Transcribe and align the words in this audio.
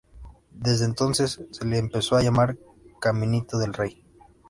Desde 0.55 0.85
entonces, 0.85 1.43
se 1.51 1.63
le 1.63 1.77
empezó 1.77 2.15
a 2.17 2.23
llamar 2.23 2.57
Caminito 2.99 3.59
del 3.59 3.71
Rey. 3.75 4.03